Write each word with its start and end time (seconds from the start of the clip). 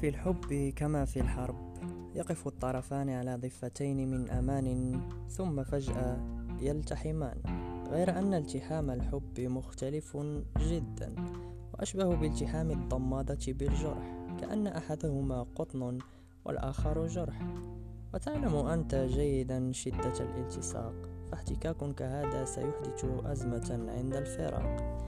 في 0.00 0.08
الحب 0.08 0.72
كما 0.76 1.04
في 1.04 1.20
الحرب. 1.20 1.56
يقف 2.14 2.46
الطرفان 2.46 3.10
على 3.10 3.36
ضفتين 3.36 4.10
من 4.10 4.30
أمان 4.30 5.00
ثم 5.28 5.62
فجأة 5.62 6.16
يلتحمان. 6.60 7.38
غير 7.90 8.18
أن 8.18 8.34
التحام 8.34 8.90
الحب 8.90 9.40
مختلف 9.40 10.16
جدا 10.58 11.14
وأشبه 11.74 12.16
بالتحام 12.16 12.70
الضمادة 12.70 13.52
بالجرح 13.52 14.36
كأن 14.40 14.66
أحدهما 14.66 15.42
قطن 15.42 15.98
والآخر 16.44 17.06
جرح. 17.06 17.42
وتعلم 18.14 18.56
أنت 18.56 18.94
جيدا 18.94 19.72
شدة 19.72 20.20
الالتصاق 20.20 20.94
فاحتكاك 21.30 21.94
كهذا 21.94 22.44
سيحدث 22.44 23.04
أزمة 23.24 23.92
عند 23.96 24.14
الفراق. 24.14 24.98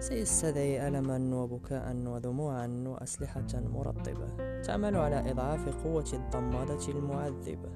سيستدعي 0.00 0.88
ألما 0.88 1.36
وبكاء 1.36 1.96
ودموعا 2.06 2.84
وأسلحة 2.86 3.46
مرطبة 3.54 4.60
تعمل 4.62 4.96
على 4.96 5.30
إضعاف 5.30 5.84
قوة 5.84 6.08
الضمادة 6.12 6.88
المعذبة 6.88 7.70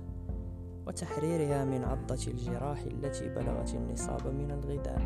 وتحريرها 0.86 1.64
من 1.64 1.84
عضة 1.84 2.26
الجراح 2.26 2.80
التي 2.80 3.28
بلغت 3.28 3.74
النصاب 3.74 4.26
من 4.26 4.50
الغذاء 4.50 5.02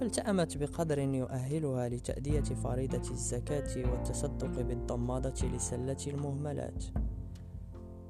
فالتأمت 0.00 0.56
بقدر 0.58 0.98
يؤهلها 0.98 1.88
لتأدية 1.88 2.40
فريضة 2.40 3.10
الزكاة 3.10 3.90
والتصدق 3.90 4.60
بالضمادة 4.60 5.48
لسلة 5.48 5.96
المهملات. 6.06 6.84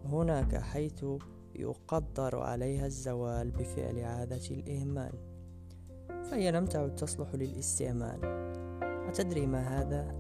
هناك 0.05 0.57
حيث 0.57 1.05
يقدر 1.55 2.39
عليها 2.39 2.87
الزوال 2.87 3.51
بفعل 3.51 3.99
عادة 3.99 4.47
الإهمال. 4.51 5.34
فهي 6.35 6.51
لم 6.51 6.67
تعد 6.67 6.95
تصلح 6.95 7.35
للاستعمال؟ 7.35 8.19
أتدري 9.09 9.47
ما 9.47 9.81
هذا؟ 9.81 10.15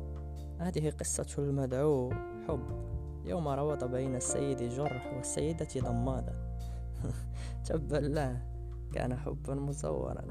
هذه 0.58 0.90
قصة 0.90 1.26
المدعو. 1.38 2.12
حب. 2.48 2.60
يوم 3.24 3.48
روض 3.48 3.84
بين 3.84 4.16
السيد 4.16 4.62
جرح 4.62 5.14
والسيدة 5.16 5.68
ضمادة. 5.78 6.34
تبا 7.66 7.96
له 7.96 8.42
كان 8.92 9.16
حبا 9.16 9.54
مزورا. 9.54 10.24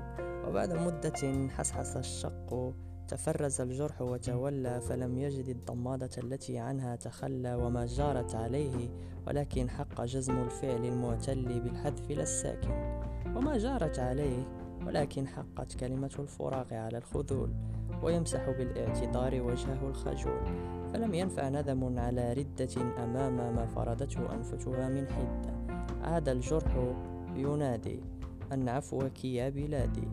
وبعد 0.47 0.73
مدة 0.73 1.49
حسحس 1.49 1.97
الشق. 1.97 2.73
تفرز 3.08 3.61
الجرح 3.61 4.02
وتولى 4.02 4.81
فلم 4.81 5.17
يجد 5.17 5.49
الضمادة 5.49 6.09
التي 6.17 6.58
عنها 6.58 6.95
تخلى 6.95 7.55
وما 7.55 7.86
جارت 7.86 8.36
عليه 8.36 8.89
ولكن 9.27 9.69
حق 9.69 10.02
جزم 10.02 10.43
الفعل 10.43 10.86
المعتل 10.86 11.59
بالحذف 11.59 12.11
لا 12.11 12.23
الساكن 12.23 12.71
وما 13.36 13.58
جارت 13.58 13.99
عليه 13.99 14.62
ولكن 14.88 15.28
حقت 15.28 15.76
كلمة 15.80 16.12
الفراغ 16.20 16.73
على 16.73 16.98
الخذول 16.98 17.50
ويمسح 18.03 18.50
بالاعتذار 18.50 19.42
وجهه 19.42 19.88
الخجول. 19.88 20.73
فلم 20.94 21.14
ينفع 21.14 21.50
ندم 21.50 22.00
على 22.00 22.34
ردة 22.34 23.04
أمام 23.04 23.56
ما 23.56 23.66
فرضته 23.66 24.34
أنفتها 24.34 24.89
من 24.89 25.08
حدة. 25.08 25.78
عاد 26.02 26.30
الجرح 26.30 26.95
ينادي 27.36 28.00
أن 28.54 28.70
عفوك 28.70 29.26
يا 29.26 29.50
بلادي 29.50 30.08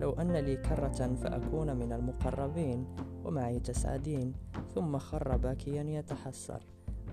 لو 0.00 0.12
أن 0.12 0.32
لي 0.32 0.56
كرة 0.56 1.14
فأكون 1.14 1.76
من 1.76 1.92
المقربين 1.92 2.86
ومعي 3.24 3.60
تسعدين 3.60 4.32
ثم 4.74 4.98
خر 4.98 5.36
باكيا 5.36 5.82
يتحسر. 5.82 6.60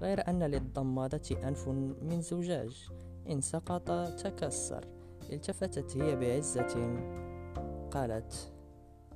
غير 0.02 0.30
أن 0.30 0.44
للضمادة 0.44 1.48
أنف 1.48 1.68
من 2.02 2.22
زجاج 2.22 2.90
إن 3.30 3.42
سقط 3.42 3.92
تكسر. 4.24 4.86
التفتت 5.32 5.98
هي 5.98 6.16
بعزة. 6.16 7.00
قالت 7.92 8.52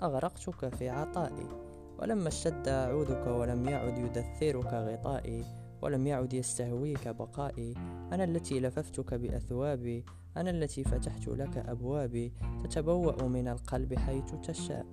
أغرقتك 0.01 0.75
في 0.75 0.89
عطائي. 0.89 1.47
ولما 1.99 2.27
اشتد 2.27 2.69
عودك 2.69 3.27
ولم 3.27 3.69
يعد 3.69 3.97
يدثرك 3.97 4.73
غطائي 4.73 5.43
ولم 5.81 6.07
يعد 6.07 6.33
يستهويك 6.33 7.07
بقائي. 7.07 7.73
أنا 8.11 8.23
التي 8.23 8.59
لففتك 8.59 9.13
بأثوابي 9.13 10.05
أنا 10.37 10.49
التي 10.49 10.83
فتحت 10.83 11.27
لك 11.27 11.57
أبوابي. 11.57 12.33
تتبوأ 12.63 13.23
من 13.23 13.47
القلب 13.47 13.93
حيث 13.93 14.35
تشاء. 14.43 14.85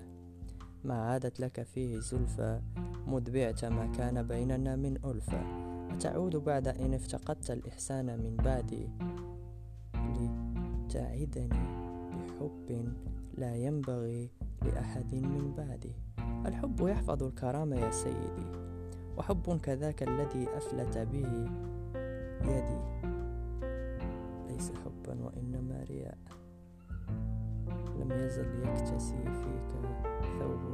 ما 0.85 0.95
عادت 0.95 1.41
لك 1.41 1.63
فيه 1.63 1.99
زلفى 1.99 2.61
مذ 3.07 3.31
بعت 3.31 3.65
ما 3.65 3.87
كان 3.87 4.23
بيننا 4.23 4.77
من 4.77 4.97
ألفة 5.05 5.43
أتعود 5.91 6.37
بعد 6.37 6.69
إن 6.69 6.95
افتقدت 6.95 7.51
الإحسان 7.51 8.07
من 8.07 8.37
بعدي. 8.37 8.89
تعدني 10.93 11.49
بحب 12.13 12.93
لا 13.39 13.57
ينبغي 13.57 14.31
لأحد 14.63 15.15
من 15.15 15.55
بعدي 15.57 15.93
الحب 16.47 16.81
يحفظ 16.81 17.23
الكرامة 17.23 17.77
يا 17.77 17.91
سيدي 17.91 18.47
وحب 19.17 19.61
كذاك 19.61 20.03
الذي 20.03 20.49
أفلت 20.57 20.99
به 20.99 21.49
يدي. 22.45 22.81
ليس 24.49 24.73
حبا 24.85 25.25
وإنما 25.25 25.85
رياء. 25.89 26.19
لم 28.01 28.13
يزل 28.13 28.47
يكتسي 28.63 29.23
فيك 29.25 29.71
ثوب 30.39 30.72